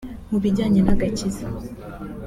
Mu 0.29 0.37
bijyanye 0.43 0.79
n’agakiza 0.83 1.45